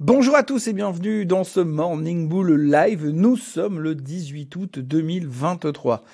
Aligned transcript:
Bonjour 0.00 0.36
à 0.36 0.44
tous 0.44 0.68
et 0.68 0.72
bienvenue 0.72 1.26
dans 1.26 1.42
ce 1.42 1.58
Morning 1.58 2.28
Bull 2.28 2.54
Live. 2.70 3.08
Nous 3.08 3.36
sommes 3.36 3.80
le 3.80 3.96
18 3.96 4.54
août 4.54 4.78
2023 4.78 6.04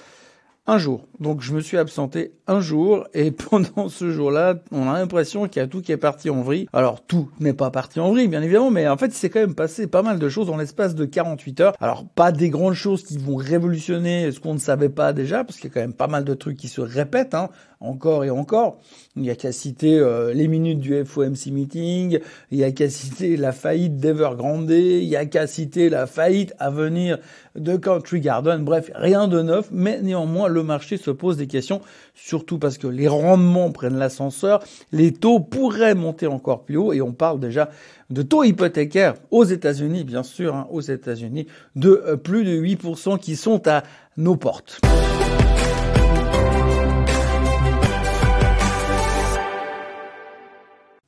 un 0.67 0.79
jour. 0.79 1.07
Donc 1.21 1.43
je 1.43 1.53
me 1.53 1.61
suis 1.61 1.77
absenté 1.77 2.33
un 2.47 2.61
jour 2.61 3.07
et 3.15 3.31
pendant 3.51 3.89
ce 3.89 4.11
jour-là, 4.11 4.57
on 4.73 4.89
a 4.89 4.99
l'impression 4.99 5.47
qu'il 5.47 5.61
y 5.61 5.65
a 5.65 5.69
tout 5.69 5.83
qui 5.83 5.93
est 5.93 5.97
parti 5.97 6.31
en 6.31 6.43
vrille. 6.43 6.67
Alors 6.73 7.03
tout 7.03 7.31
n'est 7.41 7.53
pas 7.53 7.71
parti 7.71 8.01
en 8.01 8.11
vrille, 8.11 8.29
bien 8.29 8.43
évidemment, 8.43 8.71
mais 8.71 8.89
en 8.89 8.97
fait, 8.97 9.07
il 9.07 9.15
s'est 9.15 9.31
quand 9.31 9.41
même 9.41 9.55
passé 9.55 9.87
pas 9.87 10.03
mal 10.03 10.19
de 10.19 10.29
choses 10.29 10.47
dans 10.47 10.57
l'espace 10.57 10.95
de 10.95 11.05
48 11.05 11.61
heures. 11.61 11.75
Alors 11.81 12.07
pas 12.07 12.33
des 12.33 12.51
grandes 12.51 12.75
choses 12.75 13.05
qui 13.05 13.19
vont 13.19 13.37
révolutionner 13.37 14.33
ce 14.33 14.41
qu'on 14.41 14.55
ne 14.55 14.59
savait 14.59 14.89
pas 14.89 15.13
déjà, 15.13 15.45
parce 15.45 15.59
qu'il 15.59 15.69
y 15.69 15.73
a 15.73 15.75
quand 15.75 15.81
même 15.81 15.93
pas 15.93 16.09
mal 16.09 16.25
de 16.25 16.35
trucs 16.35 16.57
qui 16.57 16.69
se 16.69 16.81
répètent, 16.81 17.35
hein, 17.35 17.51
encore 17.81 18.25
et 18.25 18.31
encore. 18.31 18.79
Il 19.17 19.23
n'y 19.23 19.31
a 19.31 19.37
qu'à 19.37 19.53
citer 19.53 19.99
euh, 19.99 20.33
les 20.33 20.49
minutes 20.49 20.81
du 20.81 21.05
FOMC 21.05 21.47
meeting, 21.53 22.19
il 22.51 22.59
y 22.59 22.65
a 22.65 22.73
qu'à 22.73 22.89
citer 22.89 23.37
la 23.37 23.53
faillite 23.53 23.99
d'Evergrande, 23.99 24.71
il 24.71 25.05
y 25.05 25.17
a 25.17 25.27
qu'à 25.27 25.47
citer 25.47 25.89
la 25.89 26.07
faillite 26.07 26.55
à 26.59 26.71
venir 26.71 27.19
de 27.55 27.77
Country 27.77 28.21
Garden. 28.21 28.65
Bref, 28.65 28.91
rien 28.95 29.29
de 29.29 29.43
neuf, 29.43 29.69
mais 29.71 30.01
néanmoins 30.01 30.49
le 30.55 30.63
marché 30.63 30.97
se 30.97 31.11
pose 31.11 31.37
des 31.37 31.47
questions, 31.47 31.81
surtout 32.15 32.59
parce 32.59 32.79
que 32.79 32.87
les 32.87 33.09
rendements 33.09 33.71
prennent 33.71 33.99
l'ascenseur, 33.99 34.63
les 34.93 35.13
taux 35.13 35.41
pourraient 35.41 35.95
monter 35.95 36.27
encore 36.27 36.65
plus 36.65 36.77
haut, 36.77 36.93
et 36.93 37.03
on 37.03 37.13
parle 37.13 37.41
déjà 37.41 37.71
de 38.11 38.23
taux 38.23 38.45
hypothécaires 38.45 39.15
aux 39.31 39.45
États-Unis, 39.45 40.05
bien 40.05 40.23
sûr, 40.23 40.55
hein, 40.55 40.67
aux 40.71 40.81
États-Unis, 40.81 41.47
de 41.77 42.03
euh, 42.07 42.17
plus 42.17 42.45
de 42.45 42.53
8% 42.53 43.19
qui 43.19 43.37
sont 43.37 43.67
à 43.69 43.83
nos 44.17 44.37
portes. 44.37 44.81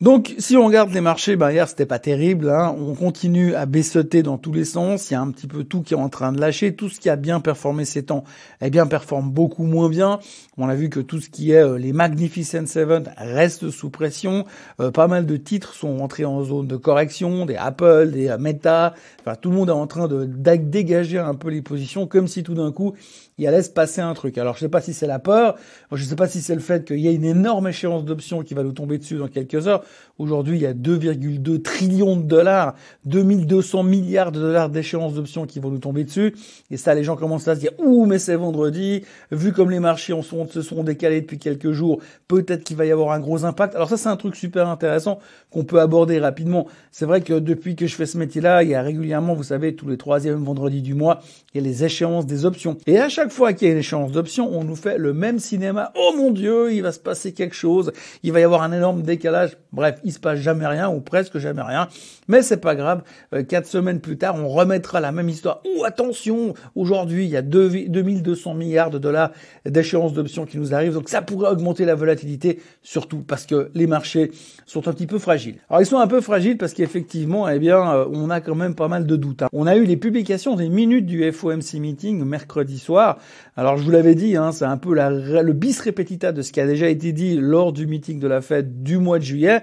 Donc, 0.02 0.34
si 0.38 0.59
on 0.59 0.66
regarde 0.66 0.92
les 0.92 1.00
marchés, 1.00 1.36
bah 1.36 1.55
hier 1.55 1.66
c'était 1.66 1.86
pas 1.86 1.98
terrible. 1.98 2.50
Hein. 2.50 2.77
On 2.78 2.95
continue 2.95 3.55
à 3.55 3.64
baissoter 3.64 4.22
dans 4.22 4.36
tous 4.36 4.52
les 4.52 4.66
sens. 4.66 5.10
Il 5.10 5.14
y 5.14 5.16
a 5.16 5.22
un 5.22 5.30
petit 5.30 5.46
peu 5.46 5.64
tout 5.64 5.80
qui 5.80 5.95
est 5.95 5.96
en 5.96 6.10
train 6.10 6.32
de 6.32 6.41
lâcher. 6.41 6.77
Tout 6.77 6.91
ce 6.91 7.00
qui 7.00 7.08
a 7.08 7.16
bien 7.16 7.41
performé 7.41 7.86
ces 7.86 8.03
temps, 8.05 8.25
eh 8.61 8.69
bien 8.69 8.86
performe 8.86 9.30
beaucoup 9.30 9.62
moins 9.62 9.88
bien. 9.88 10.19
On 10.58 10.69
a 10.69 10.75
vu 10.75 10.91
que 10.91 11.00
tout 11.00 11.19
ce 11.19 11.30
qui 11.30 11.53
est 11.53 11.62
euh, 11.62 11.78
les 11.78 11.94
Magnificent 11.94 12.66
Seven 12.66 13.11
reste 13.16 13.70
sous 13.70 13.88
pression. 13.88 14.44
Euh, 14.83 14.91
pas 14.91 15.08
mal 15.08 15.25
de 15.25 15.38
titres 15.38 15.72
sont 15.72 15.97
rentrés 15.97 16.27
en 16.27 16.44
zone 16.44 16.66
de 16.66 16.77
correction, 16.77 17.47
des 17.47 17.56
Apple, 17.56 18.10
des 18.10 18.28
euh, 18.28 18.36
Meta. 18.36 18.92
Enfin, 19.20 19.34
tout 19.34 19.48
le 19.48 19.56
monde 19.56 19.70
est 19.70 19.72
en 19.72 19.86
train 19.86 20.08
de 20.08 20.27
dégager 20.27 21.19
un 21.19 21.34
peu 21.34 21.48
les 21.48 21.62
positions, 21.62 22.06
comme 22.06 22.28
si 22.28 22.42
tout 22.42 22.55
d'un 22.55 22.70
coup 22.70 22.92
il 23.39 23.47
allait 23.47 23.62
se 23.62 23.70
passer 23.70 24.01
un 24.01 24.15
truc. 24.15 24.39
Alors 24.39 24.55
je 24.55 24.61
sais 24.61 24.69
pas 24.69 24.81
si 24.81 24.95
c'est 24.95 25.06
la 25.06 25.19
peur, 25.19 25.56
je 25.92 26.03
sais 26.03 26.17
pas 26.17 26.29
si 26.29 26.41
c'est 26.41 26.55
le 26.55 26.61
fait 26.61 26.87
qu'il 26.87 27.01
y 27.01 27.09
a 27.09 27.11
une 27.11 27.25
énorme 27.25 27.69
échéance 27.69 28.05
d'options 28.05 28.43
qui 28.43 28.55
va 28.55 28.62
nous 28.62 28.73
tomber 28.73 28.98
dessus 28.98 29.17
dans 29.17 29.28
quelques 29.28 29.69
heures. 29.69 29.84
Aujourd'hui, 30.19 30.56
il 30.56 30.62
y 30.62 30.67
a 30.67 30.73
2,2 30.73 31.61
trillions 31.61 32.17
de 32.17 32.23
dollars, 32.23 32.75
2200 33.05 33.83
milliards 33.83 34.33
de 34.33 34.41
dollars 34.41 34.70
d'échéance 34.70 35.15
d'options 35.15 35.47
qui 35.47 35.61
vont 35.61 35.70
nous 35.70 35.78
tomber 35.78 36.05
dessus. 36.05 36.34
Et 36.70 36.78
ça, 36.78 36.95
les 36.95 37.05
gens 37.05 37.17
commencent 37.17 37.48
à 37.48 37.55
se 37.55 37.61
dire, 37.61 37.73
ouh, 37.78 38.06
mais 38.06 38.19
c'est 38.19 38.37
vendredi. 38.37 39.03
Vu 39.31 39.53
comme 39.53 39.71
les 39.71 39.81
marchés 39.81 40.15
se 40.23 40.62
sont 40.62 40.84
décalés 40.84 41.21
depuis 41.21 41.39
quelques 41.39 41.73
jours, 41.73 42.00
peut-être 42.28 42.65
qu'il 42.65 42.77
va 42.77 42.87
y 42.87 42.93
avoir 42.93 43.12
un 43.12 43.21
gros 43.21 43.45
impact. 43.45 43.75
Alors 43.75 43.89
ça, 43.89 43.98
c'est 43.98 44.09
un 44.09 44.17
truc 44.17 44.37
super 44.37 44.69
intéressant 44.69 45.19
qu'on 45.50 45.65
peut 45.65 45.81
aborder 45.81 46.19
rapidement. 46.19 46.67
C'est 46.91 47.05
vrai 47.05 47.21
que 47.21 47.34
depuis 47.34 47.77
que 47.77 47.87
je 47.87 47.95
fais 47.95 48.06
ce 48.06 48.17
métier-là, 48.17 48.62
il 48.62 48.71
y 48.71 48.75
a 48.75 48.83
régulièrement, 48.83 49.34
vous 49.34 49.43
savez, 49.43 49.75
tous 49.75 49.89
les 49.89 49.98
troisièmes 49.98 50.43
vendredis 50.43 50.83
du 50.83 50.95
mois, 50.95 51.21
il 51.53 51.61
y 51.61 51.65
a 51.65 51.69
les 51.69 51.84
échéances 51.84 52.27
des 52.27 52.47
options. 52.47 52.78
Et 52.87 52.98
à 52.98 53.09
chaque 53.09 53.25
chaque 53.27 53.34
fois 53.34 53.52
qu'il 53.55 53.66
y 53.66 53.70
a 53.72 53.74
une 53.74 53.80
échéance 53.80 54.12
d'options, 54.12 54.48
on 54.56 54.62
nous 54.62 54.77
fait 54.77 54.98
le 54.98 55.12
même 55.12 55.41
cinéma. 55.41 55.91
Oh 55.96 56.14
mon 56.16 56.30
Dieu, 56.30 56.72
il 56.72 56.80
va 56.80 56.92
se 56.92 57.00
passer 57.00 57.32
quelque 57.32 57.56
chose, 57.56 57.91
il 58.22 58.30
va 58.30 58.38
y 58.38 58.44
avoir 58.44 58.62
un 58.62 58.70
énorme 58.70 59.02
décalage. 59.02 59.56
Bref, 59.72 59.98
il 60.05 60.12
se 60.12 60.20
passe 60.20 60.38
jamais 60.38 60.64
rien 60.64 60.88
ou 60.88 61.00
presque 61.00 61.38
jamais 61.38 61.62
rien. 61.62 61.88
Mais 62.28 62.42
c'est 62.42 62.58
pas 62.58 62.77
grave. 62.77 63.02
Euh, 63.34 63.42
quatre 63.42 63.66
semaines 63.66 64.00
plus 64.00 64.16
tard, 64.16 64.36
on 64.36 64.48
remettra 64.48 65.00
la 65.00 65.10
même 65.10 65.28
histoire. 65.28 65.60
Ou 65.64 65.84
attention, 65.84 66.54
aujourd'hui, 66.77 67.24
il 67.24 67.30
y 67.30 67.36
a 67.36 67.42
2200 67.42 68.54
milliards 68.54 68.91
de 68.91 68.98
dollars 68.98 69.32
d'échéance 69.64 70.12
d'options 70.12 70.47
qui 70.47 70.58
nous 70.58 70.72
arrivent. 70.72 70.94
Donc 70.94 71.09
ça 71.09 71.20
pourrait 71.20 71.50
augmenter 71.50 71.84
la 71.84 71.97
volatilité, 71.97 72.60
surtout 72.84 73.25
parce 73.26 73.44
que 73.44 73.70
les 73.75 73.88
marchés 73.88 74.31
sont 74.66 74.86
un 74.86 74.92
petit 74.92 75.09
peu 75.09 75.19
fragiles. 75.19 75.56
Alors 75.69 75.82
ils 75.82 75.86
sont 75.86 75.98
un 75.98 76.06
peu 76.06 76.20
fragiles 76.20 76.59
parce 76.59 76.75
qu'effectivement, 76.75 77.48
eh 77.48 77.59
bien, 77.59 77.92
euh, 77.92 78.04
on 78.12 78.31
a 78.31 78.41
quand 78.41 78.54
même 78.54 78.76
pas 78.76 78.86
mal 78.86 79.04
de 79.04 79.16
doutes. 79.16 79.42
Hein. 79.42 79.48
On 79.53 79.66
a 79.66 79.75
eu 79.75 79.84
les 79.84 79.97
publications 79.97 80.54
des 80.54 80.69
minutes 80.69 81.06
du 81.06 81.31
FOMC 81.32 81.81
meeting 81.81 82.25
mercredi 82.25 82.78
soir. 82.78 83.16
Alors 83.56 83.77
je 83.77 83.82
vous 83.82 83.91
l'avais 83.91 84.15
dit, 84.15 84.37
hein, 84.37 84.53
c'est 84.53 84.65
un 84.65 84.77
peu 84.77 84.94
le 84.94 85.53
bis 85.53 85.81
repetita 85.81 86.32
de 86.32 86.43
ce 86.43 86.53
qui 86.53 86.60
a 86.60 86.66
déjà 86.66 86.88
été 86.88 87.12
dit 87.12 87.37
lors 87.37 87.72
du 87.72 87.87
meeting 87.87 88.21
de 88.21 88.28
la 88.28 88.41
fête 88.41 88.82
du 88.82 88.99
mois 88.99 89.19
de 89.19 89.25
juillet. 89.25 89.62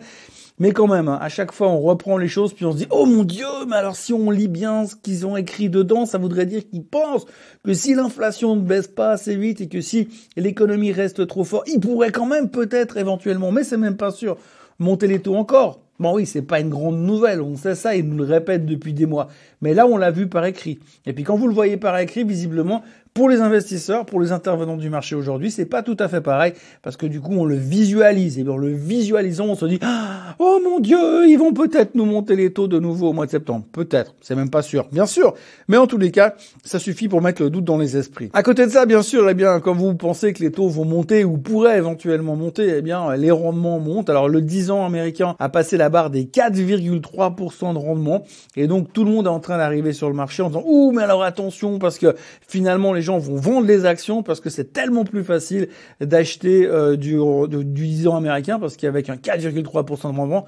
Mais 0.59 0.71
quand 0.71 0.87
même, 0.87 1.07
hein, 1.07 1.17
à 1.19 1.29
chaque 1.29 1.51
fois, 1.51 1.69
on 1.69 1.79
reprend 1.79 2.15
les 2.17 2.27
choses, 2.27 2.53
puis 2.53 2.63
on 2.65 2.73
se 2.73 2.77
dit, 2.77 2.87
oh 2.91 3.07
mon 3.07 3.23
Dieu, 3.23 3.47
mais 3.67 3.75
alors 3.75 3.95
si 3.95 4.13
on 4.13 4.29
lit 4.29 4.47
bien 4.47 4.85
ce 4.85 4.95
qu'ils 4.95 5.25
ont 5.25 5.35
écrit 5.35 5.69
dedans, 5.69 6.05
ça 6.05 6.19
voudrait 6.19 6.45
dire 6.45 6.61
qu'ils 6.69 6.85
pensent 6.85 7.25
que 7.63 7.73
si 7.73 7.95
l'inflation 7.95 8.55
ne 8.55 8.61
baisse 8.61 8.87
pas 8.87 9.11
assez 9.11 9.35
vite 9.35 9.61
et 9.61 9.67
que 9.67 9.81
si 9.81 10.09
l'économie 10.37 10.91
reste 10.91 11.25
trop 11.25 11.43
forte, 11.43 11.67
ils 11.73 11.79
pourraient 11.79 12.11
quand 12.11 12.27
même 12.27 12.49
peut-être 12.49 12.97
éventuellement, 12.97 13.51
mais 13.51 13.63
c'est 13.63 13.77
même 13.77 13.97
pas 13.97 14.11
sûr, 14.11 14.37
monter 14.77 15.07
les 15.07 15.19
taux 15.19 15.35
encore. 15.35 15.79
Bon 15.99 16.15
oui, 16.15 16.25
c'est 16.25 16.41
pas 16.41 16.59
une 16.59 16.69
grande 16.69 16.99
nouvelle, 16.99 17.41
on 17.41 17.55
sait 17.55 17.75
ça, 17.75 17.95
ils 17.95 18.07
nous 18.07 18.17
le 18.17 18.25
répètent 18.25 18.65
depuis 18.65 18.93
des 18.93 19.05
mois. 19.05 19.29
Mais 19.61 19.73
là, 19.73 19.87
on 19.87 19.97
l'a 19.97 20.11
vu 20.11 20.27
par 20.27 20.45
écrit. 20.45 20.79
Et 21.05 21.13
puis 21.13 21.23
quand 21.23 21.35
vous 21.35 21.47
le 21.47 21.53
voyez 21.53 21.77
par 21.77 21.97
écrit, 21.97 22.23
visiblement, 22.23 22.83
pour 23.13 23.29
les 23.29 23.41
investisseurs, 23.41 24.05
pour 24.05 24.19
les 24.19 24.31
intervenants 24.31 24.75
du 24.75 24.89
marché 24.89 25.15
aujourd'hui, 25.15 25.51
c'est 25.51 25.65
pas 25.65 25.83
tout 25.83 25.97
à 25.99 26.07
fait 26.07 26.21
pareil 26.21 26.53
parce 26.81 26.97
que 26.97 27.05
du 27.05 27.21
coup, 27.21 27.33
on 27.33 27.45
le 27.45 27.55
visualise 27.55 28.39
et 28.39 28.47
en 28.47 28.57
le 28.57 28.73
visualisant, 28.73 29.45
on 29.45 29.55
se 29.55 29.65
dit 29.65 29.77
ah, 29.83 30.35
"Oh 30.39 30.59
mon 30.63 30.79
dieu, 30.79 31.27
ils 31.27 31.37
vont 31.37 31.53
peut-être 31.53 31.93
nous 31.93 32.05
monter 32.05 32.35
les 32.35 32.51
taux 32.51 32.67
de 32.67 32.79
nouveau 32.79 33.09
au 33.09 33.13
mois 33.13 33.27
de 33.27 33.31
septembre." 33.31 33.65
Peut-être, 33.71 34.15
c'est 34.21 34.35
même 34.35 34.49
pas 34.49 34.63
sûr. 34.63 34.87
Bien 34.91 35.05
sûr, 35.05 35.35
mais 35.67 35.77
en 35.77 35.85
tous 35.85 35.99
les 35.99 36.09
cas, 36.09 36.35
ça 36.63 36.79
suffit 36.79 37.07
pour 37.07 37.21
mettre 37.21 37.43
le 37.43 37.51
doute 37.51 37.65
dans 37.65 37.77
les 37.77 37.97
esprits. 37.97 38.31
À 38.33 38.41
côté 38.41 38.65
de 38.65 38.71
ça, 38.71 38.87
bien 38.87 39.03
sûr, 39.03 39.29
eh 39.29 39.35
bien, 39.35 39.59
quand 39.59 39.75
vous 39.75 39.93
pensez 39.93 40.33
que 40.33 40.41
les 40.41 40.51
taux 40.51 40.67
vont 40.67 40.85
monter 40.85 41.23
ou 41.23 41.37
pourraient 41.37 41.77
éventuellement 41.77 42.35
monter, 42.35 42.77
eh 42.77 42.81
bien, 42.81 43.15
les 43.15 43.31
rendements 43.31 43.79
montent. 43.79 44.09
Alors 44.09 44.27
le 44.27 44.41
10 44.41 44.71
ans 44.71 44.85
américain 44.85 45.35
a 45.37 45.49
passé 45.49 45.77
la 45.77 45.89
barre 45.89 46.09
des 46.09 46.25
4,3% 46.25 47.73
de 47.73 47.77
rendement 47.77 48.23
et 48.55 48.65
donc 48.65 48.91
tout 48.91 49.03
le 49.03 49.11
monde 49.11 49.27
est 49.27 49.29
en 49.29 49.39
train 49.39 49.57
d'arriver 49.57 49.93
sur 49.93 50.09
le 50.09 50.15
marché 50.15 50.41
en 50.41 50.47
disant 50.47 50.63
"Ouh, 50.65 50.91
mais 50.91 51.03
alors 51.03 51.23
attention 51.23 51.77
parce 51.77 51.99
que 51.99 52.15
finalement 52.47 52.91
les 52.93 53.02
gens 53.03 53.19
vont 53.19 53.35
vendre 53.35 53.67
les 53.67 53.85
actions 53.85 54.23
parce 54.23 54.39
que 54.39 54.49
c'est 54.49 54.73
tellement 54.73 55.05
plus 55.05 55.23
facile 55.23 55.69
d'acheter 56.01 56.65
euh, 56.65 56.95
du, 56.95 57.17
du 57.47 57.63
10 57.87 58.07
ans 58.07 58.15
américain 58.15 58.59
parce 58.59 58.77
qu'avec 58.77 59.09
un 59.09 59.15
4,3% 59.15 60.11
de 60.11 60.17
rendement, 60.17 60.45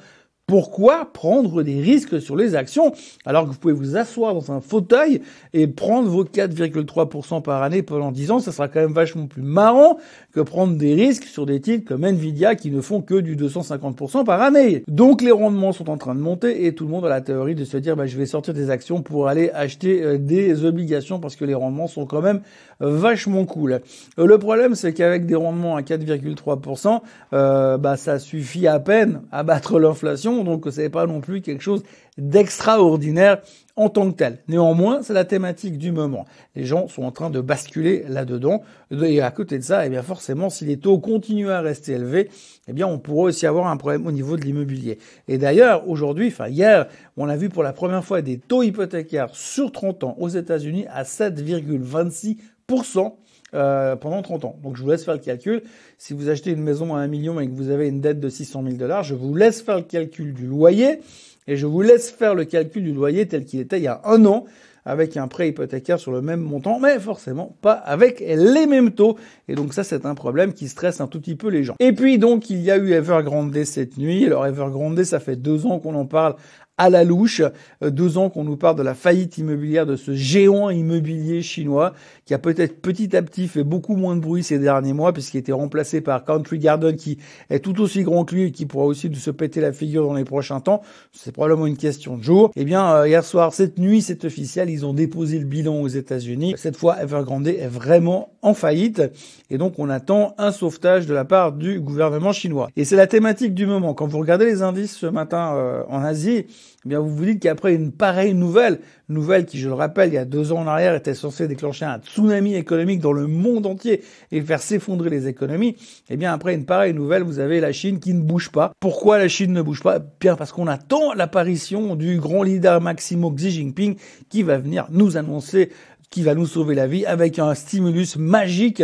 pourquoi 0.48 1.10
prendre 1.12 1.64
des 1.64 1.82
risques 1.82 2.22
sur 2.22 2.36
les 2.36 2.54
actions 2.54 2.94
alors 3.26 3.46
que 3.46 3.50
vous 3.50 3.58
pouvez 3.58 3.74
vous 3.74 3.98
asseoir 3.98 4.36
dans 4.36 4.52
un 4.52 4.62
fauteuil 4.62 5.22
et 5.54 5.66
prendre 5.66 6.08
vos 6.08 6.24
4,3% 6.24 7.42
par 7.42 7.64
année 7.64 7.82
pendant 7.82 8.12
10 8.12 8.30
ans? 8.30 8.40
Ça 8.40 8.52
sera 8.52 8.68
quand 8.68 8.80
même 8.80 8.94
vachement 8.94 9.26
plus 9.26 9.42
marrant 9.42 9.98
que 10.34 10.42
prendre 10.42 10.78
des 10.78 10.94
risques 10.94 11.24
sur 11.24 11.48
des 11.48 11.62
titres 11.62 11.88
comme 11.88 12.06
Nvidia 12.06 12.54
qui 12.54 12.70
ne 12.70 12.80
font 12.82 13.02
que 13.02 13.16
du 13.16 13.36
250% 13.36 14.24
par 14.24 14.40
année. 14.40 14.84
Donc 14.88 15.24
les 15.24 15.32
rendements 15.32 15.72
sont 15.72 15.90
en 15.90 15.98
train 15.98 16.14
de 16.14 16.20
monter 16.20 16.68
et 16.68 16.76
tout 16.76 16.84
le 16.84 16.92
monde 16.92 17.08
a 17.08 17.10
la 17.10 17.22
théorie 17.22 17.56
de 17.56 17.66
se 17.66 17.78
dire 17.78 17.96
bah, 17.96 18.06
je 18.06 18.16
vais 18.16 18.28
sortir 18.28 18.54
des 18.54 18.70
actions 18.70 19.02
pour 19.02 19.28
aller 19.28 19.50
acheter 19.50 20.04
euh, 20.04 20.20
des 20.20 20.64
obligations 20.64 21.20
parce 21.20 21.36
que 21.36 21.46
les 21.46 21.56
rendements 21.56 21.88
sont 21.88 22.06
quand 22.06 22.22
même 22.22 22.42
vachement 22.80 23.46
cool. 23.46 23.82
Euh, 24.20 24.28
le 24.28 24.38
problème 24.38 24.76
c'est 24.76 24.94
qu'avec 24.94 25.26
des 25.26 25.34
rendements 25.34 25.76
à 25.76 25.82
4,3%, 25.82 27.02
euh, 27.34 27.78
bah, 27.80 27.98
ça 27.98 28.20
suffit 28.20 28.68
à 28.68 28.80
peine 28.80 29.22
à 29.32 29.42
battre 29.42 29.80
l'inflation 29.86 30.35
donc 30.44 30.68
ce 30.70 30.82
n'est 30.82 30.90
pas 30.90 31.08
non 31.08 31.22
plus 31.22 31.42
quelque 31.42 31.64
chose 31.64 31.84
d'extraordinaire 32.18 33.42
en 33.76 33.90
tant 33.90 34.10
que 34.10 34.16
tel. 34.16 34.40
Néanmoins, 34.48 35.02
c'est 35.02 35.14
la 35.14 35.26
thématique 35.26 35.78
du 35.78 35.92
moment. 35.92 36.26
Les 36.56 36.64
gens 36.64 36.88
sont 36.88 37.04
en 37.04 37.12
train 37.12 37.30
de 37.30 37.42
basculer 37.42 38.06
là-dedans. 38.08 38.64
Et 38.92 39.22
à 39.22 39.32
côté 39.32 39.58
de 39.58 39.64
ça, 39.64 39.86
eh 39.86 39.90
bien 39.90 40.02
forcément, 40.02 40.50
si 40.50 40.64
les 40.66 40.78
taux 40.78 41.00
continuent 41.00 41.50
à 41.50 41.60
rester 41.62 41.94
élevés, 41.94 42.30
eh 42.68 42.74
bien 42.74 42.88
on 42.88 43.00
pourrait 43.00 43.30
aussi 43.30 43.46
avoir 43.46 43.68
un 43.68 43.78
problème 43.78 44.08
au 44.08 44.12
niveau 44.12 44.38
de 44.38 44.44
l'immobilier. 44.44 44.98
Et 45.28 45.38
d'ailleurs, 45.38 45.90
aujourd'hui, 45.90 46.28
enfin 46.28 46.48
hier, 46.48 46.88
on 47.18 47.28
a 47.28 47.36
vu 47.36 47.50
pour 47.50 47.64
la 47.64 47.74
première 47.74 48.06
fois 48.06 48.22
des 48.22 48.38
taux 48.38 48.64
hypothécaires 48.64 49.36
sur 49.36 49.72
30 49.72 50.04
ans 50.06 50.16
aux 50.20 50.30
États-Unis 50.30 50.86
à 50.90 51.04
7,26%. 51.04 53.14
Euh, 53.56 53.96
pendant 53.96 54.22
30 54.22 54.44
ans. 54.44 54.60
Donc 54.62 54.76
je 54.76 54.84
vous 54.84 54.90
laisse 54.90 55.06
faire 55.06 55.14
le 55.14 55.22
calcul. 55.22 55.64
Si 55.98 56.14
vous 56.14 56.28
achetez 56.28 56.52
une 56.52 56.62
maison 56.62 56.94
à 56.94 57.00
1 57.00 57.08
million 57.08 57.40
et 57.40 57.48
que 57.48 57.54
vous 57.54 57.70
avez 57.70 57.88
une 57.88 58.02
dette 58.02 58.20
de 58.20 58.28
600 58.28 58.64
000 58.64 58.76
dollars, 58.76 59.04
je 59.04 59.16
vous 59.16 59.34
laisse 59.34 59.62
faire 59.62 59.78
le 59.78 59.84
calcul 59.84 60.34
du 60.34 60.46
loyer 60.46 61.00
et 61.48 61.56
je 61.56 61.66
vous 61.66 61.82
laisse 61.82 62.12
faire 62.12 62.36
le 62.36 62.44
calcul 62.44 62.84
du 62.84 62.92
loyer 62.92 63.28
tel 63.28 63.46
qu'il 63.46 63.62
était 63.62 63.78
il 63.78 63.84
y 63.84 63.88
a 63.88 64.02
un 64.04 64.26
an 64.26 64.46
avec 64.84 65.18
un 65.18 65.28
prêt 65.28 65.50
hypothécaire 65.50 66.00
sur 66.00 66.12
le 66.12 66.22
même 66.22 66.42
montant, 66.42 66.80
mais 66.80 67.00
forcément 67.00 67.56
pas 67.62 67.74
avec 67.74 68.20
les 68.20 68.68
mêmes 68.68 68.92
taux. 68.92 69.18
Et 69.48 69.56
donc 69.56 69.74
ça, 69.74 69.84
c'est 69.84 70.06
un 70.06 70.14
problème 70.14 70.54
qui 70.54 70.68
stresse 70.68 71.02
un 71.02 71.08
tout 71.08 71.20
petit 71.20 71.36
peu 71.36 71.48
les 71.48 71.64
gens. 71.64 71.76
Et 71.80 71.92
puis 71.92 72.20
donc, 72.20 72.50
il 72.52 72.62
y 72.62 72.70
a 72.70 72.78
eu 72.78 72.92
Evergrande 72.92 73.64
cette 73.64 73.98
nuit. 73.98 74.26
Alors 74.26 74.46
Evergrande, 74.46 75.02
ça 75.04 75.20
fait 75.20 75.36
deux 75.36 75.66
ans 75.66 75.80
qu'on 75.80 75.96
en 75.96 76.06
parle 76.06 76.36
à 76.78 76.90
la 76.90 77.04
louche. 77.04 77.42
Euh, 77.84 77.90
deux 77.90 78.18
ans 78.18 78.30
qu'on 78.30 78.44
nous 78.44 78.58
parle 78.58 78.76
de 78.76 78.84
la 78.84 78.94
faillite 78.94 79.38
immobilière 79.38 79.86
de 79.86 79.96
ce 79.96 80.14
géant 80.14 80.70
immobilier 80.70 81.42
chinois 81.42 81.94
qui 82.26 82.34
a 82.34 82.40
peut-être 82.40 82.82
petit 82.82 83.16
à 83.16 83.22
petit 83.22 83.48
fait 83.48 83.64
beaucoup 83.64 83.96
moins 83.96 84.16
de 84.16 84.22
bruit 84.22 84.44
ces 84.44 84.60
derniers 84.60 84.94
mois 84.94 85.14
puisqu'il 85.14 85.38
été 85.38 85.52
remplacé 85.52 86.02
par 86.02 86.26
Country 86.26 86.60
Garden 86.60 86.96
qui 86.96 87.18
est 87.50 87.60
tout 87.60 87.80
aussi 87.82 88.04
grand 88.04 88.26
que 88.26 88.36
lui 88.36 88.44
et 88.44 88.52
qui 88.52 88.66
pourra 88.66 88.86
aussi 88.86 89.14
se 89.14 89.32
péter 89.32 89.62
la 89.62 89.72
figure 89.72 90.06
dans 90.06 90.14
les 90.14 90.26
prochains 90.26 90.60
temps. 90.60 90.82
C'est 91.14 91.32
probablement 91.32 91.68
une 91.68 91.78
question 91.78 92.18
de 92.18 92.24
jour. 92.24 92.52
Eh 92.56 92.66
bien, 92.66 92.94
euh, 92.94 93.08
hier 93.08 93.24
soir, 93.24 93.54
cette 93.54 93.78
nuit, 93.78 94.02
c'est 94.02 94.26
officiel, 94.26 94.70
ils 94.70 94.86
ont 94.86 94.94
déposé 94.94 95.40
le 95.40 95.46
bilan 95.46 95.82
aux 95.82 95.88
États-Unis. 95.88 96.56
Cette 96.58 96.78
fois, 96.78 97.02
Evergrande 97.02 97.48
est 97.48 97.68
vraiment 97.68 98.34
en 98.42 98.54
faillite 98.54 99.02
et 99.50 99.58
donc 99.58 99.80
on 99.80 99.90
attend 99.90 100.36
un 100.38 100.52
sauvetage 100.52 101.06
de 101.06 101.14
la 101.14 101.26
part 101.26 101.52
du 101.52 101.80
gouvernement 101.80 102.34
chinois. 102.34 102.70
Et 102.76 102.86
c'est 102.86 102.96
la 102.96 103.08
thématique 103.08 103.54
du 103.54 103.66
moment. 103.66 103.94
Quand 103.94 104.08
vous 104.08 104.20
regardez 104.20 104.46
les 104.46 104.62
indices 104.62 104.96
ce 104.96 105.06
matin 105.06 105.54
euh, 105.56 105.84
en 105.90 106.04
Asie, 106.04 106.46
eh 106.86 106.90
bien 106.90 107.00
vous 107.00 107.10
vous 107.10 107.26
dites 107.26 107.42
qu'après 107.42 107.74
une 107.74 107.92
pareille 107.92 108.34
nouvelle, 108.34 108.80
nouvelle 109.10 109.46
qui, 109.46 109.58
je 109.58 109.68
le 109.68 109.74
rappelle, 109.74 110.10
il 110.10 110.16
y 110.16 110.20
a 110.20 110.26
deux 110.26 110.52
ans 110.52 110.60
en 110.60 110.68
arrière 110.68 110.96
était 110.96 111.14
censée 111.14 111.48
déclencher 111.48 111.86
un 111.86 112.00
tsunami 112.00 112.56
économique 112.56 113.00
dans 113.00 113.12
le 113.12 113.28
monde 113.28 113.66
entier 113.66 114.04
et 114.32 114.42
faire 114.42 114.62
s'effondrer 114.62 115.10
les 115.10 115.28
économies, 115.28 115.76
eh 116.10 116.18
bien 116.18 116.34
après 116.34 116.54
une 116.54 116.66
pareille 116.66 116.94
nouvelle, 116.94 117.24
vous 117.24 117.40
avez 117.40 117.60
la 117.60 117.72
Chine 117.72 118.00
qui 118.00 118.14
ne 118.14 118.22
bouge 118.22 118.52
pas. 118.52 118.72
Pourquoi 118.80 119.18
la 119.18 119.28
Chine 119.28 119.54
ne 119.54 119.62
bouge 119.62 119.82
pas? 119.82 120.00
Bien 120.20 120.36
parce 120.36 120.52
qu'on 120.52 120.68
attend 120.68 121.14
l'apparition 121.14 121.96
du 121.96 122.20
grand 122.20 122.44
leader 122.44 122.82
Maximo 122.82 123.32
Xi 123.32 123.52
Jinping 123.52 123.96
qui 124.30 124.44
va 124.44 124.58
venir 124.58 124.88
nous 124.92 125.18
annoncer 125.18 125.70
qui 126.10 126.24
va 126.24 126.36
nous 126.36 126.46
sauver 126.46 126.76
la 126.76 126.88
vie 126.88 127.06
avec 127.06 127.40
un 127.40 127.54
stimulus 127.56 128.16
magique 128.16 128.84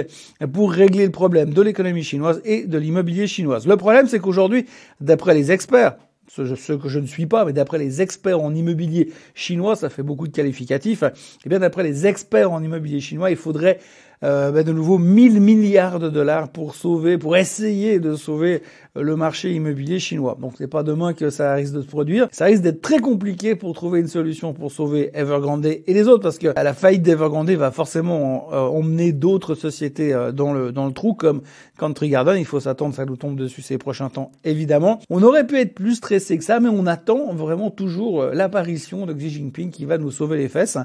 pour 0.51 0.72
régler 0.72 1.06
le 1.06 1.12
problème 1.12 1.54
de 1.54 1.62
l'économie 1.62 2.04
chinoise 2.04 2.42
et 2.44 2.66
de 2.66 2.78
l'immobilier 2.78 3.28
chinoise. 3.28 3.68
Le 3.68 3.78
problème, 3.78 4.07
c'est 4.07 4.19
qu'aujourd'hui, 4.19 4.66
d'après 5.00 5.33
les 5.33 5.51
experts, 5.51 5.95
ce, 6.33 6.74
que 6.74 6.88
je 6.88 7.00
ne 7.00 7.06
suis 7.06 7.25
pas, 7.25 7.44
mais 7.45 7.54
d'après 7.54 7.78
les 7.78 8.01
experts 8.01 8.39
en 8.39 8.56
immobilier 8.56 9.12
chinois, 9.33 9.75
ça 9.75 9.89
fait 9.89 10.04
beaucoup 10.04 10.28
de 10.28 10.33
qualificatifs, 10.33 11.04
et 11.04 11.12
eh 11.45 11.50
bien 11.50 11.60
d'après 11.60 11.83
les 11.83 12.07
experts 12.07 12.51
en 12.51 12.63
immobilier 12.63 13.01
chinois, 13.01 13.31
il 13.31 13.38
faudrait 13.38 13.80
euh, 14.23 14.51
ben 14.51 14.63
de 14.63 14.71
nouveau 14.71 14.97
1000 14.97 15.39
milliards 15.41 16.00
de 16.00 16.09
dollars 16.09 16.50
pour 16.50 16.75
sauver, 16.75 17.18
pour 17.18 17.38
essayer 17.38 18.00
de 18.00 18.15
sauver 18.15 18.62
le 18.95 19.15
marché 19.15 19.53
immobilier 19.53 20.00
chinois. 20.00 20.38
Donc 20.39 20.53
c'est 20.57 20.68
pas 20.68 20.83
demain 20.83 21.13
que 21.13 21.29
ça 21.29 21.53
risque 21.53 21.73
de 21.73 21.81
se 21.81 21.88
produire. 21.88 22.27
Ça 22.31 22.45
risque 22.45 22.62
d'être 22.62 22.81
très 22.81 23.00
compliqué 23.00 23.56
pour 23.56 23.73
trouver 23.73 24.00
une 24.00 24.07
solution 24.07 24.53
pour 24.53 24.71
sauver 24.71 25.12
Evergrande 25.13 25.65
et 25.65 25.83
les 25.88 26.07
autres 26.07 26.23
parce 26.23 26.38
que 26.38 26.47
la 26.47 26.73
faillite 26.73 27.01
d'Evergrande 27.01 27.51
va 27.51 27.71
forcément 27.71 28.50
euh, 28.51 28.57
emmener 28.57 29.13
d'autres 29.13 29.56
sociétés 29.56 30.13
euh, 30.13 30.31
dans 30.31 30.53
le 30.53 30.71
dans 30.71 30.85
le 30.85 30.94
trou 30.94 31.13
comme 31.13 31.41
Country 31.79 32.09
Garden. 32.09 32.38
Il 32.38 32.45
faut 32.45 32.59
s'attendre 32.59 32.94
ça 32.94 33.06
nous 33.06 33.15
tombe 33.15 33.38
dessus 33.38 33.62
ces 33.62 33.77
prochains 33.77 34.09
temps 34.09 34.31
évidemment. 34.44 35.00
On 35.09 35.23
aurait 35.23 35.47
pu 35.47 35.57
être 35.57 35.73
plus 35.73 35.95
stressé 35.95 36.38
que 36.38 36.44
ça, 36.44 36.59
mais 36.59 36.69
on 36.69 36.85
attend 36.85 37.33
vraiment 37.33 37.69
toujours 37.69 38.21
euh, 38.21 38.33
l'apparition 38.33 39.06
de 39.06 39.13
Xi 39.13 39.29
Jinping 39.29 39.71
qui 39.71 39.85
va 39.85 39.97
nous 39.97 40.12
sauver 40.12 40.38
les 40.38 40.50
fesses. 40.50 40.77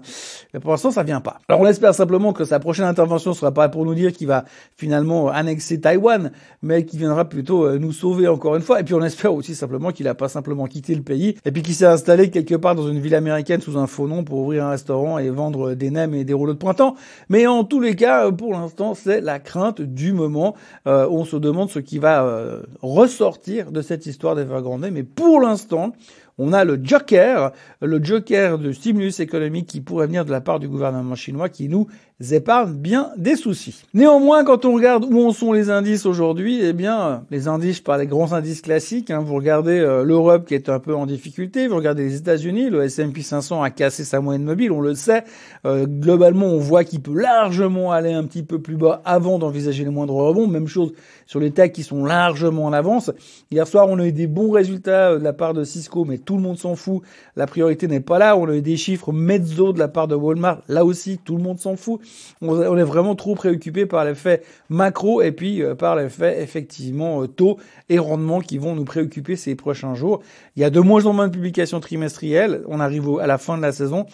Mais 0.54 0.60
pour 0.60 0.70
l'instant 0.70 0.92
ça 0.92 1.02
vient 1.02 1.20
pas. 1.20 1.38
Alors 1.48 1.60
on 1.60 1.66
espère 1.66 1.94
simplement 1.94 2.32
que 2.32 2.44
sa 2.44 2.60
prochaine 2.60 2.86
intervention 2.86 3.25
sera 3.34 3.52
pas 3.52 3.68
pour 3.68 3.84
nous 3.84 3.94
dire 3.94 4.12
qu'il 4.12 4.26
va 4.26 4.44
finalement 4.76 5.28
annexer 5.28 5.80
Taïwan, 5.80 6.30
mais 6.62 6.84
qu'il 6.84 6.98
viendra 6.98 7.28
plutôt 7.28 7.78
nous 7.78 7.92
sauver 7.92 8.28
encore 8.28 8.56
une 8.56 8.62
fois. 8.62 8.80
Et 8.80 8.84
puis 8.84 8.94
on 8.94 9.02
espère 9.02 9.34
aussi 9.34 9.54
simplement 9.54 9.90
qu'il 9.90 10.08
a 10.08 10.14
pas 10.14 10.28
simplement 10.28 10.66
quitté 10.66 10.94
le 10.94 11.02
pays 11.02 11.36
et 11.44 11.52
puis 11.52 11.62
qu'il 11.62 11.74
s'est 11.74 11.86
installé 11.86 12.30
quelque 12.30 12.54
part 12.54 12.74
dans 12.74 12.88
une 12.88 13.00
ville 13.00 13.14
américaine 13.14 13.60
sous 13.60 13.76
un 13.78 13.86
faux 13.86 14.08
nom 14.08 14.24
pour 14.24 14.38
ouvrir 14.38 14.64
un 14.64 14.70
restaurant 14.70 15.18
et 15.18 15.30
vendre 15.30 15.74
des 15.74 15.90
nems 15.90 16.14
et 16.14 16.24
des 16.24 16.32
rouleaux 16.32 16.54
de 16.54 16.58
printemps. 16.58 16.96
Mais 17.28 17.46
en 17.46 17.64
tous 17.64 17.80
les 17.80 17.96
cas, 17.96 18.30
pour 18.32 18.52
l'instant, 18.52 18.94
c'est 18.94 19.20
la 19.20 19.38
crainte 19.38 19.80
du 19.80 20.12
moment. 20.12 20.54
Euh, 20.86 21.08
on 21.10 21.24
se 21.24 21.36
demande 21.36 21.70
ce 21.70 21.78
qui 21.78 21.98
va 21.98 22.24
euh, 22.24 22.62
ressortir 22.82 23.72
de 23.72 23.82
cette 23.82 24.06
histoire 24.06 24.34
d'Evergrande. 24.34 24.86
Mais 24.92 25.02
pour 25.02 25.40
l'instant, 25.40 25.92
on 26.38 26.52
a 26.52 26.64
le 26.64 26.78
joker, 26.82 27.52
le 27.80 28.02
joker 28.02 28.58
de 28.58 28.72
stimulus 28.72 29.20
économique 29.20 29.66
qui 29.66 29.80
pourrait 29.80 30.06
venir 30.06 30.24
de 30.24 30.30
la 30.30 30.40
part 30.40 30.60
du 30.60 30.68
gouvernement 30.68 31.14
chinois 31.14 31.48
qui 31.48 31.68
nous 31.68 31.86
épargne 32.30 32.72
bien 32.72 33.10
des 33.16 33.36
soucis. 33.36 33.84
Néanmoins, 33.92 34.44
quand 34.44 34.64
on 34.64 34.74
regarde 34.74 35.04
où 35.04 35.20
en 35.20 35.32
sont 35.32 35.52
les 35.52 35.68
indices 35.68 36.06
aujourd'hui, 36.06 36.60
eh 36.62 36.72
bien, 36.72 37.24
les 37.30 37.46
indices, 37.46 37.80
par 37.80 37.98
les 37.98 38.06
grands 38.06 38.32
indices 38.32 38.62
classiques, 38.62 39.10
hein, 39.10 39.20
vous 39.20 39.34
regardez 39.34 39.78
euh, 39.78 40.02
l'Europe 40.02 40.46
qui 40.46 40.54
est 40.54 40.70
un 40.70 40.78
peu 40.78 40.94
en 40.94 41.04
difficulté, 41.04 41.68
vous 41.68 41.76
regardez 41.76 42.04
les 42.04 42.16
États-Unis, 42.16 42.70
le 42.70 42.84
S&P 42.84 43.20
500 43.20 43.62
a 43.62 43.70
cassé 43.70 44.04
sa 44.04 44.20
moyenne 44.20 44.44
mobile, 44.44 44.72
on 44.72 44.80
le 44.80 44.94
sait. 44.94 45.24
Euh, 45.66 45.86
globalement, 45.86 46.46
on 46.46 46.58
voit 46.58 46.84
qu'il 46.84 47.02
peut 47.02 47.18
largement 47.18 47.92
aller 47.92 48.12
un 48.12 48.24
petit 48.24 48.42
peu 48.42 48.60
plus 48.60 48.76
bas 48.76 49.02
avant 49.04 49.38
d'envisager 49.38 49.84
les 49.84 49.90
moindres 49.90 50.14
rebonds. 50.14 50.46
Même 50.46 50.68
chose 50.68 50.92
sur 51.26 51.40
les 51.40 51.50
techs 51.50 51.72
qui 51.72 51.82
sont 51.82 52.04
largement 52.04 52.64
en 52.64 52.72
avance. 52.72 53.10
Hier 53.50 53.66
soir, 53.66 53.86
on 53.88 53.98
a 53.98 54.06
eu 54.06 54.12
des 54.12 54.26
bons 54.26 54.50
résultats 54.50 55.10
euh, 55.10 55.18
de 55.18 55.24
la 55.24 55.32
part 55.34 55.52
de 55.52 55.64
Cisco, 55.64 56.04
mais 56.04 56.18
tout 56.26 56.36
le 56.36 56.42
monde 56.42 56.58
s'en 56.58 56.76
fout. 56.76 57.00
La 57.36 57.46
priorité 57.46 57.88
n'est 57.88 58.00
pas 58.00 58.18
là. 58.18 58.36
On 58.36 58.46
a 58.48 58.54
eu 58.54 58.62
des 58.62 58.76
chiffres 58.76 59.12
mezzo 59.12 59.72
de 59.72 59.78
la 59.78 59.88
part 59.88 60.08
de 60.08 60.14
Walmart. 60.14 60.60
Là 60.68 60.84
aussi, 60.84 61.18
tout 61.24 61.36
le 61.36 61.42
monde 61.42 61.58
s'en 61.58 61.76
fout 61.76 62.00
on, 62.42 62.76
est 62.76 62.82
vraiment 62.82 63.14
trop 63.14 63.34
préoccupé 63.34 63.86
par 63.86 64.04
l'effet 64.04 64.42
macro 64.68 65.22
et 65.22 65.32
puis 65.32 65.62
euh, 65.62 65.74
par 65.74 65.96
l'effet 65.96 66.42
effectivement 66.42 67.22
euh, 67.22 67.26
taux 67.26 67.58
et 67.88 67.98
rendement 67.98 68.40
qui 68.40 68.58
vont 68.58 68.74
nous 68.74 68.84
préoccuper 68.84 69.36
ces 69.36 69.54
prochains 69.54 69.94
jours. 69.94 70.22
Il 70.56 70.62
y 70.62 70.64
a 70.64 70.70
de 70.70 70.80
moins 70.80 71.06
en 71.06 71.12
moins 71.12 71.28
de 71.28 71.32
publications 71.32 71.80
trimestrielles. 71.80 72.62
On 72.66 72.80
arrive 72.80 73.18
à 73.20 73.26
la 73.26 73.38
fin 73.38 73.56
de 73.56 73.62
la 73.62 73.72
saison 73.72 74.06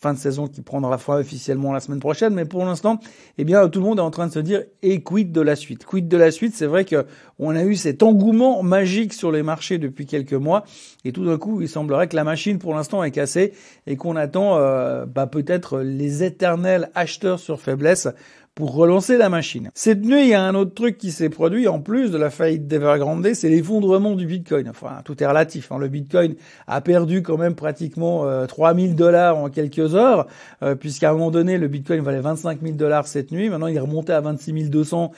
fin 0.00 0.14
de 0.14 0.18
saison 0.18 0.46
qui 0.46 0.62
prendra 0.62 0.96
fin 0.96 1.18
officiellement 1.18 1.72
la 1.72 1.80
semaine 1.80 2.00
prochaine. 2.00 2.32
Mais 2.32 2.46
pour 2.46 2.64
l'instant, 2.64 3.00
eh 3.36 3.44
bien, 3.44 3.68
tout 3.68 3.80
le 3.80 3.86
monde 3.86 3.98
est 3.98 4.02
en 4.02 4.10
train 4.10 4.26
de 4.26 4.32
se 4.32 4.38
dire 4.38 4.64
et 4.82 5.02
quid 5.02 5.30
de 5.30 5.40
la 5.42 5.56
suite? 5.56 5.84
Quid 5.84 6.08
de 6.08 6.16
la 6.16 6.30
suite, 6.30 6.54
c'est 6.54 6.66
vrai 6.66 6.86
que 6.86 7.04
on 7.38 7.54
a 7.54 7.64
eu 7.64 7.76
cet 7.76 8.02
engouement 8.02 8.62
magique 8.62 9.12
sur 9.12 9.30
les 9.30 9.42
marchés 9.42 9.76
depuis 9.78 10.06
quelques 10.06 10.32
mois 10.32 10.64
et 11.04 11.12
tout 11.12 11.24
d'un 11.24 11.36
coup, 11.36 11.60
il 11.60 11.68
semblerait 11.68 12.08
que 12.08 12.16
la 12.16 12.24
machine 12.24 12.58
pour 12.58 12.74
l'instant 12.74 13.04
est 13.04 13.10
cassée 13.10 13.52
et 13.86 13.96
qu'on 13.96 14.16
attend 14.16 14.56
euh, 14.56 15.04
bah, 15.04 15.26
peut-être 15.26 15.80
les 15.80 16.24
éternels 16.24 16.90
acheteurs 16.94 17.38
sur 17.38 17.60
faiblesse 17.60 18.08
pour 18.54 18.74
relancer 18.74 19.16
la 19.16 19.28
machine. 19.28 19.70
Cette 19.74 20.04
nuit, 20.04 20.22
il 20.22 20.28
y 20.28 20.34
a 20.34 20.42
un 20.42 20.54
autre 20.54 20.74
truc 20.74 20.98
qui 20.98 21.12
s'est 21.12 21.28
produit 21.28 21.68
en 21.68 21.80
plus 21.80 22.10
de 22.10 22.18
la 22.18 22.30
faillite 22.30 22.66
d'Evergrande, 22.66 23.26
c'est 23.34 23.48
l'effondrement 23.48 24.16
du 24.16 24.26
Bitcoin. 24.26 24.68
Enfin, 24.68 25.00
tout 25.04 25.22
est 25.22 25.26
relatif. 25.26 25.72
Hein. 25.72 25.78
Le 25.78 25.88
Bitcoin 25.88 26.34
a 26.66 26.80
perdu 26.80 27.22
quand 27.22 27.38
même 27.38 27.54
pratiquement 27.54 28.26
3000 28.46 28.90
euh, 28.90 28.94
dollars 28.94 29.38
en 29.38 29.48
quelques 29.48 29.94
heures, 29.94 30.26
euh, 30.62 30.74
puisqu'à 30.74 31.10
un 31.10 31.12
moment 31.12 31.30
donné, 31.30 31.58
le 31.58 31.68
Bitcoin 31.68 32.02
valait 32.02 32.20
25 32.20 32.60
000 32.62 32.74
dollars 32.74 33.06
cette 33.06 33.32
nuit. 33.32 33.48
Maintenant, 33.48 33.68
il 33.68 33.76
est 33.76 33.80
remonté 33.80 34.12
à 34.12 34.20
26 34.20 34.70
200 34.70 35.12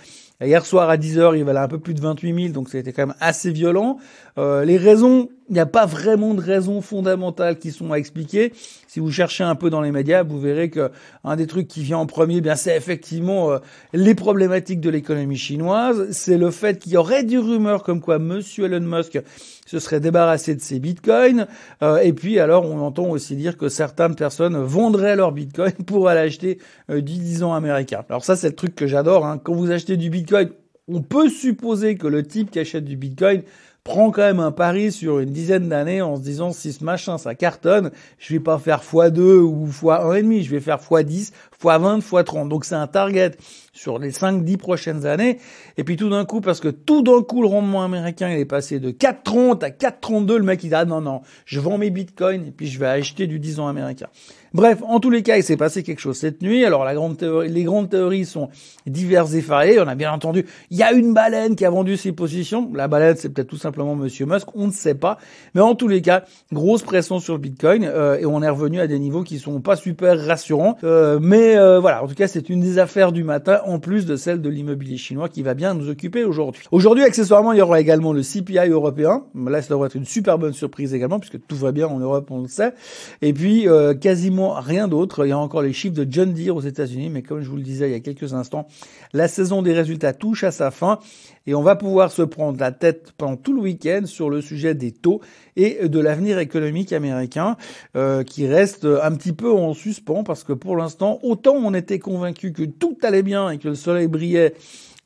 Hier 0.45 0.67
soir 0.67 0.91
à 0.91 0.97
10h, 0.97 1.37
il 1.37 1.45
valait 1.45 1.61
un 1.61 1.69
peu 1.69 1.79
plus 1.79 1.95
de 1.95 2.01
28 2.01 2.35
000, 2.35 2.53
donc 2.53 2.69
c'était 2.69 2.93
quand 2.93 3.07
même 3.07 3.17
assez 3.21 3.53
violent. 3.53 3.99
Euh, 4.39 4.65
les 4.65 4.77
raisons, 4.77 5.29
n'y 5.55 5.61
a 5.61 5.67
pas 5.67 5.87
vraiment 5.87 6.35
de 6.35 6.41
raisons 6.41 6.81
fondamentales 6.81 7.59
qui 7.59 7.71
sont 7.73 7.93
à 7.93 7.97
expliquer. 7.97 8.53
Si 8.87 9.01
vous 9.01 9.11
cherchez 9.11 9.45
un 9.45 9.55
peu 9.55 9.71
dans 9.71 9.81
les 9.81 9.93
médias, 9.93 10.23
vous 10.23 10.41
verrez 10.41 10.71
que 10.71 10.91
un 11.25 11.37
des 11.37 11.47
trucs 11.47 11.69
qui 11.69 11.83
vient 11.83 11.99
en 11.99 12.07
premier, 12.07 12.41
bien 12.41 12.57
c'est 12.57 12.77
effectivement 12.77 13.53
euh, 13.53 13.59
les 13.93 14.15
problématiques 14.15 14.81
de 14.81 14.91
l'économie 14.91 15.37
chinoise. 15.37 16.11
C'est 16.11 16.39
le 16.39 16.51
fait 16.51 16.79
qu'il 16.79 16.93
y 16.93 16.97
aurait 16.97 17.25
des 17.25 17.39
rumeurs 17.39 17.83
comme 17.83 18.01
quoi 18.01 18.19
Monsieur 18.19 18.65
Elon 18.65 18.81
Musk 18.81 19.21
se 19.67 19.79
serait 19.79 20.01
débarrassé 20.01 20.55
de 20.55 20.61
ses 20.61 20.79
bitcoins. 20.79 21.47
Euh, 21.83 21.99
et 21.99 22.13
puis 22.13 22.39
alors, 22.39 22.65
on 22.65 22.81
entend 22.81 23.09
aussi 23.09 23.37
dire 23.37 23.57
que 23.57 23.69
certaines 23.69 24.15
personnes 24.15 24.57
vendraient 24.57 25.17
leurs 25.17 25.33
bitcoins 25.33 25.73
pour 25.87 26.09
aller 26.09 26.21
acheter 26.21 26.59
du 26.89 27.01
10 27.01 27.43
ans 27.43 27.55
américain. 27.55 28.05
Alors 28.09 28.25
ça, 28.25 28.37
c'est 28.37 28.49
le 28.49 28.57
truc 28.57 28.75
que 28.75 28.87
j'adore. 28.87 29.27
Hein. 29.27 29.41
Quand 29.43 29.55
vous 29.55 29.71
achetez 29.71 29.97
du 29.97 30.11
bitcoin, 30.11 30.51
on 30.89 31.03
peut 31.03 31.29
supposer 31.29 31.97
que 31.97 32.07
le 32.07 32.23
type 32.23 32.51
qui 32.51 32.59
achète 32.59 32.85
du 32.85 32.97
bitcoin 32.97 33.43
prend 33.85 34.13
quand 34.13 34.23
même 34.23 34.41
un 34.41 34.53
pari 34.53 34.93
sur 34.93 35.19
une 35.19 35.31
dizaine 35.31 35.69
d'années 35.69 36.03
en 36.03 36.17
se 36.17 36.23
disant 36.23 36.53
si 36.53 36.73
ce 36.73 36.85
machin 36.85 37.19
ça 37.19 37.35
cartonne, 37.35 37.91
je 38.19 38.35
vais 38.35 38.41
pas 38.41 38.59
faire 38.59 38.81
x2 38.81 39.39
ou 39.41 39.67
x1,5, 39.67 40.43
je 40.43 40.51
vais 40.51 40.61
faire 40.61 40.79
x10, 40.79 41.33
x20, 41.61 42.01
x30. 42.01 42.49
Donc 42.49 42.65
c'est 42.65 42.77
un 42.77 42.87
target 42.87 43.33
sur 43.73 43.99
les 43.99 44.13
5-10 44.13 44.57
prochaines 44.57 45.07
années. 45.07 45.39
Et 45.77 45.85
puis 45.85 45.97
tout 45.97 46.11
d'un 46.11 46.25
coup, 46.25 46.41
parce 46.41 46.61
que 46.61 46.69
tout 46.69 47.03
d'un 47.03 47.23
coup 47.23 47.43
le 47.43 47.49
rendement 47.49 47.83
américain 47.83 48.29
il 48.29 48.39
est 48.39 48.45
passé 48.45 48.79
de 48.79 48.93
4,30 48.93 49.65
à 49.65 49.71
4,32, 49.71 50.37
le 50.37 50.45
mec 50.45 50.63
il 50.63 50.69
dit 50.69 50.75
ah 50.75 50.85
non 50.85 51.01
non, 51.01 51.23
je 51.45 51.59
vends 51.59 51.79
mes 51.79 51.91
bitcoins 51.91 52.47
et 52.47 52.53
puis 52.53 52.69
je 52.69 52.79
vais 52.79 52.87
acheter 52.87 53.27
du 53.27 53.41
10 53.41 53.59
ans 53.59 53.69
américain. 53.69 54.09
Bref, 54.55 54.83
en 54.87 55.01
tous 55.01 55.09
les 55.09 55.23
cas, 55.23 55.39
il 55.39 55.43
s'est 55.43 55.57
passé 55.57 55.83
quelque 55.83 56.01
chose 56.01 56.19
cette 56.19 56.43
nuit. 56.43 56.65
Alors 56.67 56.85
la 56.85 56.95
grande 56.95 57.17
théorie, 57.17 57.49
les 57.49 57.65
grandes 57.65 57.89
théories 57.89 58.27
sont 58.27 58.51
diverses 58.87 59.33
et 59.33 59.41
variées. 59.41 59.81
On 59.81 59.89
a 59.89 59.95
bien 59.95 60.13
entendu, 60.13 60.45
il 60.71 60.77
y 60.77 60.83
a 60.83 60.93
une 60.93 61.15
baleine 61.15 61.57
qui 61.57 61.65
a 61.65 61.71
vendu 61.71 61.97
ses 61.97 62.13
positions. 62.13 62.71
La 62.75 62.87
baleine, 62.87 63.17
c'est 63.17 63.31
peut-être 63.31 63.49
tout 63.49 63.57
simplement 63.57 63.95
Monsieur 63.97 64.27
Musk, 64.27 64.49
on 64.55 64.67
ne 64.67 64.73
sait 64.73 64.95
pas. 64.95 65.17
Mais 65.55 65.63
en 65.63 65.75
tous 65.75 65.89
les 65.89 66.03
cas, 66.03 66.25
grosse 66.53 66.83
pression 66.83 67.19
sur 67.19 67.39
Bitcoin 67.39 67.85
euh, 67.85 68.19
et 68.19 68.27
on 68.27 68.43
est 68.43 68.49
revenu 68.49 68.81
à 68.81 68.87
des 68.87 68.99
niveaux 68.99 69.23
qui 69.23 69.39
sont 69.39 69.63
pas 69.63 69.75
super 69.75 70.21
rassurants. 70.21 70.77
Euh, 70.85 71.19
mais 71.19 71.57
euh, 71.57 71.81
voilà, 71.81 72.05
en 72.05 72.07
tout 72.07 72.15
cas, 72.15 72.29
c'est 72.29 72.51
une 72.51 72.61
des 72.61 72.79
affaires 72.79 73.13
du 73.13 73.25
matin 73.25 73.61
en 73.65 73.79
plus 73.79 74.05
de 74.05 74.17
celle 74.17 74.43
de 74.43 74.51
l'immobilier 74.51 74.99
chinois 74.99 75.31
qui 75.31 75.43
va 75.43 75.55
bien 75.55 75.73
nous 75.73 75.89
occuper 75.89 76.25
aujourd'hui. 76.25 76.63
Aujourd'hui, 76.73 77.05
accessoirement, 77.05 77.53
il 77.53 77.59
y 77.59 77.63
aura 77.63 77.81
également 77.81 78.13
le 78.13 78.21
CPI 78.21 78.69
européen. 78.69 79.25
Là, 79.35 79.63
ça 79.63 79.71
devrait 79.71 79.87
être 79.87 79.97
une 79.97 80.05
super 80.05 80.39
bonne 80.39 80.53
surprise 80.53 80.93
également 80.93 81.21
puisque 81.21 81.39
tout 81.47 81.57
va 81.57 81.73
bien 81.73 81.87
en 81.87 81.99
Europe, 81.99 82.31
on 82.31 82.43
le 82.43 82.49
sait. 82.49 82.75
Et 83.23 83.33
puis 83.33 83.67
quasiment 84.01 84.42
rien 84.51 84.89
d'autre. 84.89 85.27
Il 85.27 85.31
y 85.31 85.33
a 85.33 85.39
encore 85.39 85.63
les 85.63 85.73
chiffres 85.73 85.95
de 85.95 86.07
John 86.09 86.33
Deere 86.33 86.57
aux 86.57 86.61
États-Unis, 86.61 87.11
mais 87.11 87.23
comme 87.23 87.43
je 87.43 87.49
vous 87.49 87.57
le 87.57 87.63
disais 87.63 87.89
il 87.89 87.93
y 87.93 87.97
a 87.97 88.01
quelques 88.01 88.35
instants, 88.35 88.67
la 89.13 89.29
saison 89.29 89.63
des 89.63 89.73
résultats 89.73 90.13
touche 90.13 90.45
à 90.45 90.51
sa 90.51 90.71
fin 90.71 90.99
et 91.47 91.55
on 91.55 91.63
va 91.63 91.77
pouvoir 91.77 92.13
se 92.13 92.23
prendre 92.23 92.59
la 92.61 92.73
tête 92.73 93.13
pendant 93.17 93.37
tout 93.37 93.53
le 93.53 93.61
week-end 93.61 94.03
sur 94.05 94.31
le 94.31 94.41
sujet 94.41 94.75
des 94.75 94.93
taux 94.93 95.21
et 95.57 95.89
de 95.89 95.99
l'avenir 96.01 96.39
économique 96.39 96.93
américain 96.93 97.57
euh, 97.97 98.23
qui 98.23 98.47
reste 98.47 98.85
un 98.85 99.13
petit 99.13 99.33
peu 99.33 99.53
en 99.53 99.75
suspens 99.75 100.25
parce 100.25 100.45
que 100.45 100.53
pour 100.53 100.77
l'instant, 100.77 101.19
autant 101.23 101.55
on 101.55 101.75
était 101.75 101.99
convaincu 101.99 102.53
que 102.53 102.65
tout 102.65 102.97
allait 103.03 103.23
bien 103.23 103.51
et 103.51 103.59
que 103.59 103.69
le 103.69 103.75
soleil 103.75 104.09
brillait 104.09 104.55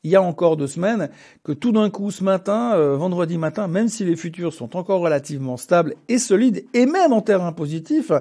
il 0.03 0.11
y 0.11 0.15
a 0.15 0.21
encore 0.21 0.57
deux 0.57 0.67
semaines, 0.67 1.09
que 1.43 1.51
tout 1.51 1.71
d'un 1.71 1.89
coup 1.89 2.11
ce 2.11 2.23
matin, 2.23 2.73
euh, 2.75 2.95
vendredi 2.95 3.37
matin, 3.37 3.67
même 3.67 3.87
si 3.87 4.05
les 4.05 4.15
futurs 4.15 4.53
sont 4.53 4.75
encore 4.75 5.01
relativement 5.01 5.57
stables 5.57 5.95
et 6.07 6.19
solides, 6.19 6.65
et 6.73 6.85
même 6.85 7.13
en 7.13 7.21
terrain 7.21 7.51
positif, 7.51 8.11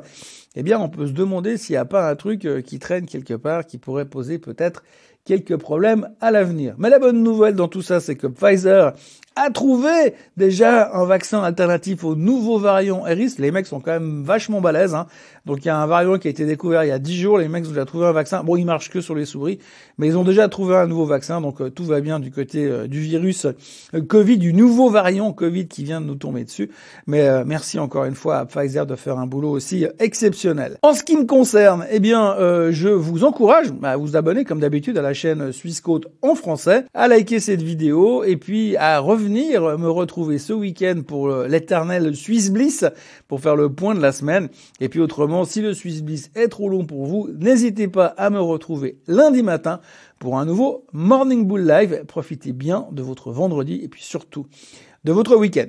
eh 0.56 0.62
bien 0.62 0.80
on 0.80 0.88
peut 0.88 1.06
se 1.06 1.12
demander 1.12 1.56
s'il 1.56 1.75
n'y 1.75 1.78
a 1.78 1.85
pas 1.85 2.11
un 2.11 2.16
truc 2.16 2.45
euh, 2.45 2.61
qui 2.61 2.78
traîne 2.78 3.06
quelque 3.06 3.35
part, 3.35 3.66
qui 3.66 3.78
pourrait 3.78 4.06
poser 4.06 4.38
peut-être 4.38 4.83
quelques 5.25 5.56
problèmes 5.56 6.09
à 6.21 6.30
l'avenir. 6.30 6.75
Mais 6.78 6.88
la 6.88 6.99
bonne 6.99 7.23
nouvelle 7.23 7.54
dans 7.54 7.68
tout 7.68 7.83
ça, 7.83 8.00
c'est 8.00 8.16
que 8.16 8.26
Pfizer 8.26 8.95
a 9.37 9.50
trouvé 9.50 10.14
déjà 10.38 10.90
un 10.95 11.05
vaccin 11.05 11.43
alternatif 11.43 12.05
au 12.05 12.16
nouveau 12.16 12.59
variant 12.59 13.07
Eris. 13.07 13.35
Les 13.38 13.50
mecs 13.50 13.66
sont 13.66 13.81
quand 13.81 13.93
même 13.93 14.23
vachement 14.23 14.62
balèzes. 14.62 14.95
Hein. 14.95 15.07
Donc 15.45 15.64
il 15.64 15.69
y 15.69 15.71
a 15.71 15.76
un 15.76 15.87
variant 15.87 16.19
qui 16.19 16.26
a 16.26 16.31
été 16.31 16.47
découvert 16.47 16.85
il 16.85 16.88
y 16.88 16.93
a 16.93 16.99
10 16.99 17.21
jours. 17.21 17.38
Les 17.38 17.49
mecs 17.49 17.66
ont 17.66 17.69
déjà 17.69 17.85
trouvé 17.85 18.07
un 18.07 18.12
vaccin. 18.12 18.43
Bon, 18.43 18.57
il 18.57 18.64
marche 18.64 18.88
que 18.88 19.02
sur 19.02 19.14
les 19.14 19.26
souris, 19.26 19.59
mais 19.99 20.07
ils 20.07 20.16
ont 20.16 20.25
déjà 20.25 20.49
trouvé 20.49 20.75
un 20.76 20.87
nouveau 20.87 21.05
vaccin. 21.05 21.43
Donc 21.43 21.61
euh, 21.61 21.69
tout 21.69 21.85
va 21.85 22.00
bien 22.00 22.19
du 22.19 22.31
côté 22.31 22.64
euh, 22.64 22.87
du 22.87 23.00
virus 23.00 23.45
euh, 23.45 24.00
Covid, 24.00 24.38
du 24.38 24.55
nouveau 24.55 24.88
variant 24.88 25.33
Covid 25.33 25.69
qui 25.69 25.85
vient 25.85 26.00
de 26.00 26.07
nous 26.07 26.14
tomber 26.14 26.45
dessus. 26.45 26.71
Mais 27.07 27.45
merci 27.45 27.78
encore 27.78 28.07
une 28.07 28.14
fois 28.14 28.38
à 28.38 28.47
Pfizer 28.47 28.87
de 28.87 28.97
faire 28.97 29.19
un 29.19 29.26
boulot 29.26 29.50
aussi 29.50 29.87
exceptionnel. 29.99 30.78
En 30.83 30.95
ce 30.95 31.02
qui 31.02 31.16
me 31.16 31.26
concerne, 31.26 31.87
eh 31.90 32.00
bien, 32.00 32.37
je 32.71 32.88
vous 32.88 33.25
encourage 33.25 33.66
à 33.83 33.97
vous 33.97 34.16
abonner 34.16 34.45
comme 34.45 34.61
d'habitude 34.61 34.97
à 34.97 35.02
la 35.02 35.12
chaîne 35.12 35.52
Suisse 35.52 35.81
Côte 35.81 36.07
en 36.23 36.35
français, 36.35 36.85
à 36.95 37.09
liker 37.09 37.40
cette 37.40 37.62
vidéo 37.62 38.25
et 38.25 38.37
puis 38.37 38.76
à 38.76 38.99
revenir 38.99 39.25
me 39.28 39.88
retrouver 39.88 40.38
ce 40.38 40.52
week-end 40.52 41.02
pour 41.06 41.28
l'éternel 41.28 42.14
Swiss 42.14 42.50
Bliss 42.50 42.85
pour 43.28 43.40
faire 43.40 43.56
le 43.56 43.73
point 43.73 43.95
de 43.95 44.00
la 44.00 44.12
semaine. 44.12 44.49
Et 44.80 44.88
puis 44.88 45.00
autrement, 45.00 45.45
si 45.45 45.62
le 45.62 45.75
Swiss 45.75 46.02
Bliss 46.02 46.30
est 46.35 46.49
trop 46.49 46.68
long 46.68 46.85
pour 46.85 47.06
vous, 47.06 47.28
n'hésitez 47.38 47.88
pas 47.88 48.06
à 48.06 48.30
me 48.30 48.40
retrouver 48.40 48.99
lundi 49.06 49.42
matin 49.42 49.80
pour 50.18 50.38
un 50.38 50.45
nouveau 50.45 50.85
Morning 50.92 51.47
Bull 51.47 51.66
Live. 51.66 52.04
Profitez 52.06 52.52
bien 52.52 52.87
de 52.92 53.02
votre 53.02 53.30
vendredi 53.30 53.80
et 53.83 53.88
puis 53.88 54.02
surtout 54.02 54.47
de 55.04 55.12
votre 55.12 55.37
week-end. 55.37 55.68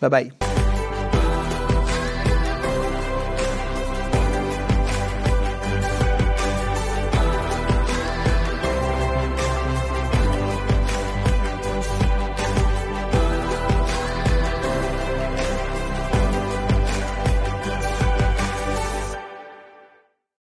Bye 0.00 0.10
bye. 0.10 0.47